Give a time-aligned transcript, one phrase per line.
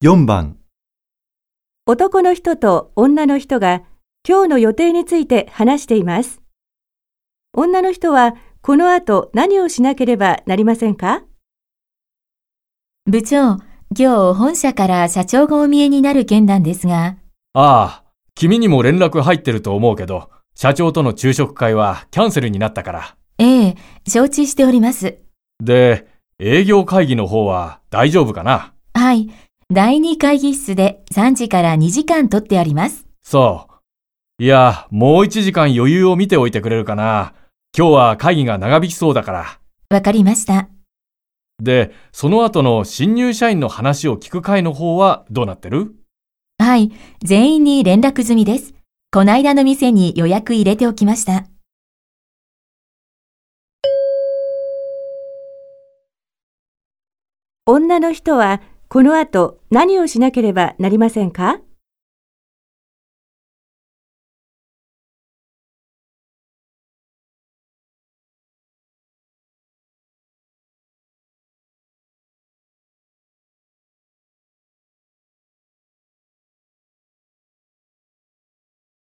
[0.00, 0.58] 4番、
[1.84, 3.82] 男の人と女の人が
[4.24, 6.40] 今日の予定について話しています。
[7.52, 11.24] 女の人はこの後何をしなければなりませんか？
[13.06, 17.16] 部長、今日本社から社長がお見えになる件なんですが、
[17.54, 18.04] ああ、
[18.36, 23.16] 君にも連絡入ってると思うけど、社長との昼食会はキャンセルになったから。
[23.38, 23.76] ええ、
[24.06, 25.18] 承知しております。
[25.58, 26.06] で、
[26.38, 28.74] 営業会議の方は大丈夫かな？
[28.94, 29.28] はい。
[29.70, 33.06] 第2会議室で3時から2時間取ってあります。
[33.22, 33.68] そ
[34.40, 34.42] う。
[34.42, 37.34] いや、もう1時間余裕を見ておいてくれるかな。
[37.76, 39.60] 今日は会議が長引きそうだから。
[39.90, 40.70] わかりました。
[41.62, 45.96] で、その後の新入社員の話を聞く会の方はどうなってる？
[46.56, 46.90] はい。
[47.22, 48.72] 全員に連絡済みです。
[49.12, 51.44] こないだの店に予約入れておきました。
[57.66, 61.60] 女の人はこの後何をしなければなりませんか？